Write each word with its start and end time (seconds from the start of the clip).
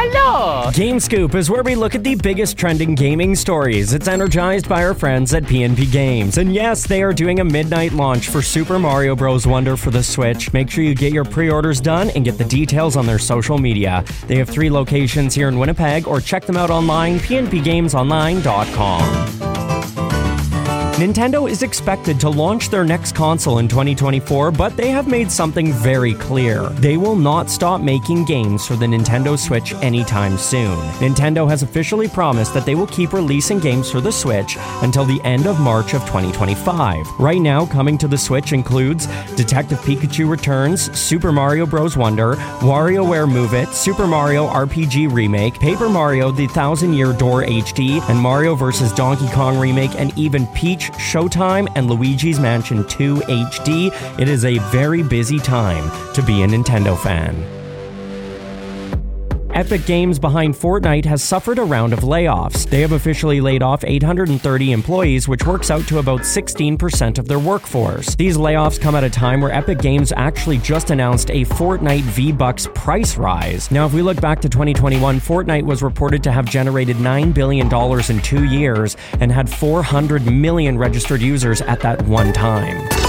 Hello! 0.00 0.70
Game 0.70 1.00
Scoop 1.00 1.34
is 1.34 1.50
where 1.50 1.64
we 1.64 1.74
look 1.74 1.96
at 1.96 2.04
the 2.04 2.14
biggest 2.14 2.56
trending 2.56 2.94
gaming 2.94 3.34
stories. 3.34 3.92
It's 3.92 4.06
energized 4.06 4.68
by 4.68 4.84
our 4.84 4.94
friends 4.94 5.34
at 5.34 5.42
PNP 5.42 5.90
Games. 5.90 6.38
And 6.38 6.54
yes, 6.54 6.86
they 6.86 7.02
are 7.02 7.12
doing 7.12 7.40
a 7.40 7.44
midnight 7.44 7.92
launch 7.92 8.28
for 8.28 8.40
Super 8.40 8.78
Mario 8.78 9.16
Bros. 9.16 9.44
Wonder 9.44 9.76
for 9.76 9.90
the 9.90 10.04
Switch. 10.04 10.52
Make 10.52 10.70
sure 10.70 10.84
you 10.84 10.94
get 10.94 11.12
your 11.12 11.24
pre 11.24 11.50
orders 11.50 11.80
done 11.80 12.10
and 12.10 12.24
get 12.24 12.38
the 12.38 12.44
details 12.44 12.96
on 12.96 13.06
their 13.06 13.18
social 13.18 13.58
media. 13.58 14.04
They 14.28 14.36
have 14.36 14.48
three 14.48 14.70
locations 14.70 15.34
here 15.34 15.48
in 15.48 15.58
Winnipeg, 15.58 16.06
or 16.06 16.20
check 16.20 16.44
them 16.44 16.56
out 16.56 16.70
online, 16.70 17.18
pnpgamesonline.com. 17.18 19.47
Nintendo 20.98 21.48
is 21.48 21.62
expected 21.62 22.18
to 22.18 22.28
launch 22.28 22.70
their 22.70 22.82
next 22.82 23.14
console 23.14 23.60
in 23.60 23.68
2024, 23.68 24.50
but 24.50 24.76
they 24.76 24.88
have 24.90 25.06
made 25.06 25.30
something 25.30 25.72
very 25.72 26.12
clear. 26.12 26.68
They 26.70 26.96
will 26.96 27.14
not 27.14 27.48
stop 27.48 27.80
making 27.80 28.24
games 28.24 28.66
for 28.66 28.74
the 28.74 28.86
Nintendo 28.86 29.38
Switch 29.38 29.74
anytime 29.74 30.36
soon. 30.36 30.76
Nintendo 30.98 31.48
has 31.48 31.62
officially 31.62 32.08
promised 32.08 32.52
that 32.52 32.66
they 32.66 32.74
will 32.74 32.88
keep 32.88 33.12
releasing 33.12 33.60
games 33.60 33.88
for 33.88 34.00
the 34.00 34.10
Switch 34.10 34.56
until 34.82 35.04
the 35.04 35.20
end 35.22 35.46
of 35.46 35.60
March 35.60 35.94
of 35.94 36.00
2025. 36.00 37.06
Right 37.20 37.40
now, 37.40 37.64
coming 37.64 37.96
to 37.98 38.08
the 38.08 38.18
Switch 38.18 38.52
includes 38.52 39.06
Detective 39.36 39.78
Pikachu 39.82 40.28
Returns, 40.28 40.90
Super 40.98 41.30
Mario 41.30 41.64
Bros. 41.64 41.96
Wonder, 41.96 42.34
WarioWare 42.58 43.30
Move 43.30 43.54
It, 43.54 43.68
Super 43.68 44.08
Mario 44.08 44.48
RPG 44.48 45.12
Remake, 45.12 45.60
Paper 45.60 45.88
Mario 45.88 46.32
The 46.32 46.48
Thousand 46.48 46.94
Year 46.94 47.12
Door 47.12 47.44
HD, 47.44 48.02
and 48.10 48.18
Mario 48.18 48.56
vs. 48.56 48.92
Donkey 48.94 49.28
Kong 49.28 49.60
Remake, 49.60 49.94
and 49.94 50.12
even 50.18 50.44
Peach 50.48 50.87
Showtime, 50.92 51.68
and 51.74 51.88
Luigi's 51.88 52.40
Mansion 52.40 52.86
2 52.86 53.16
HD. 53.16 54.18
It 54.18 54.28
is 54.28 54.44
a 54.44 54.58
very 54.70 55.02
busy 55.02 55.38
time 55.38 55.90
to 56.14 56.22
be 56.22 56.42
a 56.42 56.46
Nintendo 56.46 56.98
fan. 56.98 57.34
Epic 59.58 59.86
Games 59.86 60.20
behind 60.20 60.54
Fortnite 60.54 61.04
has 61.06 61.20
suffered 61.20 61.58
a 61.58 61.64
round 61.64 61.92
of 61.92 62.04
layoffs. 62.04 62.70
They 62.70 62.80
have 62.82 62.92
officially 62.92 63.40
laid 63.40 63.60
off 63.60 63.82
830 63.82 64.70
employees, 64.70 65.26
which 65.26 65.44
works 65.44 65.68
out 65.68 65.84
to 65.88 65.98
about 65.98 66.20
16% 66.20 67.18
of 67.18 67.26
their 67.26 67.40
workforce. 67.40 68.14
These 68.14 68.36
layoffs 68.36 68.80
come 68.80 68.94
at 68.94 69.02
a 69.02 69.10
time 69.10 69.40
where 69.40 69.50
Epic 69.50 69.80
Games 69.80 70.12
actually 70.12 70.58
just 70.58 70.90
announced 70.92 71.32
a 71.32 71.44
Fortnite 71.44 72.02
V-Bucks 72.02 72.68
price 72.72 73.16
rise. 73.16 73.68
Now, 73.72 73.84
if 73.84 73.92
we 73.92 74.00
look 74.00 74.20
back 74.20 74.40
to 74.42 74.48
2021, 74.48 75.18
Fortnite 75.18 75.64
was 75.64 75.82
reported 75.82 76.22
to 76.22 76.30
have 76.30 76.44
generated 76.44 76.98
$9 76.98 77.34
billion 77.34 77.66
in 78.08 78.22
two 78.22 78.44
years 78.44 78.96
and 79.18 79.32
had 79.32 79.50
400 79.50 80.24
million 80.24 80.78
registered 80.78 81.20
users 81.20 81.62
at 81.62 81.80
that 81.80 82.00
one 82.02 82.32
time. 82.32 83.07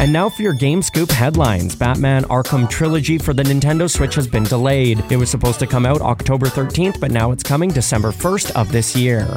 And 0.00 0.12
now 0.12 0.28
for 0.28 0.42
your 0.42 0.52
Game 0.52 0.82
Scoop 0.82 1.10
headlines. 1.10 1.76
Batman 1.76 2.24
Arkham 2.24 2.68
Trilogy 2.68 3.18
for 3.18 3.32
the 3.32 3.42
Nintendo 3.42 3.88
Switch 3.88 4.14
has 4.16 4.26
been 4.26 4.44
delayed. 4.44 5.02
It 5.10 5.16
was 5.16 5.30
supposed 5.30 5.58
to 5.60 5.66
come 5.66 5.86
out 5.86 6.00
October 6.00 6.46
13th, 6.46 6.98
but 7.00 7.10
now 7.10 7.30
it's 7.30 7.42
coming 7.42 7.70
December 7.70 8.10
1st 8.10 8.50
of 8.52 8.72
this 8.72 8.96
year. 8.96 9.32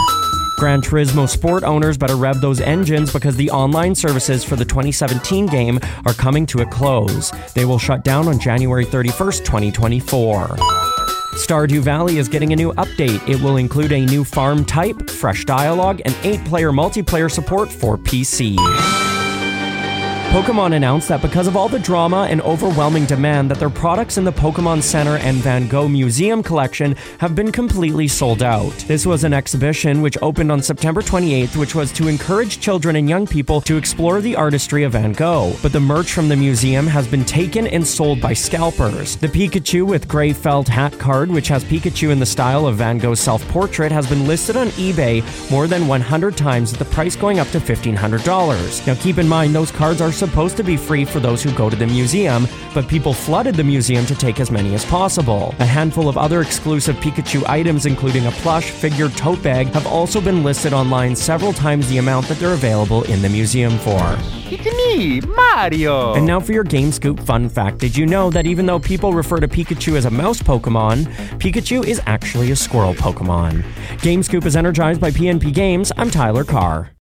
Gran 0.58 0.82
Turismo 0.82 1.28
Sport 1.28 1.64
owners 1.64 1.98
better 1.98 2.16
rev 2.16 2.40
those 2.40 2.62
engines 2.62 3.12
because 3.12 3.36
the 3.36 3.52
online 3.52 3.94
services 3.94 4.44
for 4.44 4.56
the 4.56 4.64
2017 4.64 5.48
game 5.48 5.80
are 6.06 6.14
coming 6.14 6.46
to 6.46 6.62
a 6.62 6.66
close. 6.66 7.32
They 7.54 7.66
will 7.66 7.80
shut 7.80 8.04
down 8.04 8.28
on 8.28 8.40
January 8.40 8.86
31st, 8.86 9.40
2024. 9.46 10.48
Stardew 11.36 11.82
Valley 11.82 12.18
is 12.18 12.30
getting 12.30 12.54
a 12.54 12.56
new 12.56 12.72
update. 12.74 13.28
It 13.28 13.42
will 13.42 13.58
include 13.58 13.92
a 13.92 14.06
new 14.06 14.24
farm 14.24 14.64
type, 14.64 15.10
fresh 15.10 15.44
dialogue, 15.44 16.02
and 16.06 16.16
8 16.24 16.46
player 16.46 16.72
multiplayer 16.72 17.30
support 17.30 17.70
for 17.70 17.98
PC. 17.98 18.56
Pokemon 20.32 20.76
announced 20.76 21.08
that 21.08 21.22
because 21.22 21.48
of 21.48 21.56
all 21.56 21.70
the 21.70 21.80
drama 21.80 22.28
and 22.30 22.42
overwhelming 22.42 23.06
demand 23.06 23.50
that 23.50 23.58
their 23.58 23.70
products 23.70 24.18
in 24.18 24.26
the 24.26 24.34
Pokemon 24.34 24.84
Center 24.84 25.16
and 25.18 25.38
Van 25.38 25.66
Gogh 25.70 25.88
Museum 25.88 26.44
collection 26.44 26.94
have 27.20 27.36
been 27.36 27.54
completely 27.54 28.08
sold 28.10 28.44
out. 28.44 28.74
This 28.86 29.06
was 29.06 29.24
an 29.24 29.34
exhibition 29.34 30.02
which 30.02 30.18
opened 30.22 30.52
on 30.52 30.62
September 30.62 31.02
28th, 31.02 31.56
which 31.56 31.74
was 31.74 31.94
to 31.94 32.10
encourage 32.10 32.60
children 32.60 32.98
and 32.98 33.08
young 33.08 33.26
people 33.26 33.62
to 33.62 33.78
explore 33.78 34.20
the 34.20 34.36
artistry 34.36 34.84
of 34.84 34.92
Van 34.92 35.14
Gogh. 35.14 35.54
But 35.62 35.72
the 35.72 35.80
merch 35.80 36.12
from 36.12 36.28
the 36.28 36.36
museum 36.36 36.86
has 36.88 37.08
been 37.08 37.24
taken 37.24 37.66
and 37.68 37.88
sold 37.88 38.20
by 38.20 38.34
scalpers. 38.34 39.16
The 39.16 39.30
Pikachu 39.30 39.88
with 39.88 40.06
gray 40.08 40.34
felt 40.34 40.68
hat 40.68 41.00
card, 41.00 41.32
which 41.32 41.48
has 41.48 41.64
Pikachu 41.64 42.12
in 42.12 42.20
the 42.20 42.26
style 42.26 42.68
of 42.68 42.76
Van 42.76 42.98
Gogh's 42.98 43.22
self-portrait, 43.22 43.92
has 43.92 44.10
been 44.10 44.28
listed 44.28 44.58
on 44.58 44.68
eBay 44.72 45.24
more 45.50 45.68
than 45.68 45.88
100 45.88 46.36
times, 46.36 46.72
with 46.72 46.80
the 46.80 46.94
price 46.94 47.16
going 47.16 47.40
up 47.40 47.48
to 47.50 47.60
$1,500. 47.60 48.86
Now 48.86 48.96
keep 48.96 49.18
in 49.18 49.30
mind, 49.30 49.56
those 49.56 49.72
cards 49.72 50.02
are 50.02 50.12
supposed 50.16 50.58
to 50.58 50.64
be 50.64 50.78
free 50.78 51.06
for 51.06 51.20
those 51.20 51.44
who 51.44 51.52
go 51.52 51.70
to 51.70 51.76
the 51.76 51.86
museum, 51.86 52.48
but 52.74 52.88
people 52.88 53.14
flooded 53.14 53.56
the 53.56 53.64
museum 53.64 54.06
to 54.06 54.16
take 54.16 54.40
as 54.40 54.50
many 54.50 54.74
as 54.74 54.86
possible. 54.86 55.54
A 55.60 55.66
handful 55.66 56.08
of 56.08 56.18
other 56.18 56.42
exclusive 56.42 56.96
Pikachu 56.98 57.48
items, 57.48 57.86
including 57.86 58.28
a 58.28 58.32
plush, 58.32 58.70
figure, 58.72 59.10
tote 59.10 59.42
bag, 59.44 59.68
have 59.68 59.86
also 59.88 60.22
been 60.22 60.44
listed 60.44 60.74
online 60.74 61.16
several 61.16 61.54
times 61.54 61.88
the 61.90 61.98
amount 61.98 62.28
that 62.28 62.40
they're 62.40 62.54
available 62.54 63.04
in 63.04 63.22
the 63.22 63.30
museum 63.30 63.78
for. 63.80 64.18
It's 64.48 64.66
me, 64.66 65.22
Mario! 65.22 66.14
And 66.14 66.26
now 66.26 66.40
for 66.40 66.54
your 66.54 66.64
Game 66.64 66.92
Scoop 66.92 67.20
fun 67.20 67.50
fact. 67.50 67.80
Did 67.80 67.98
you 67.98 68.06
know 68.06 68.30
that 68.30 68.46
even 68.46 68.66
though 68.66 68.80
people 68.80 69.14
refer 69.14 69.38
to 69.38 69.48
Pikachu 69.48 69.96
as 69.96 70.06
a 70.06 70.12
mouse 70.12 70.42
Pokemon, 70.42 71.06
Pikachu 71.40 71.86
is 71.86 72.02
actually 72.06 72.52
a 72.52 72.56
squirrel 72.56 72.94
Pokemon? 72.94 73.66
Game 74.02 74.24
Scoop 74.24 74.46
is 74.46 74.56
energized 74.56 75.02
by 75.02 75.12
PNP 75.12 75.54
Games. 75.54 75.92
I'm 75.98 76.12
Tyler 76.12 76.44
Carr. 76.44 76.92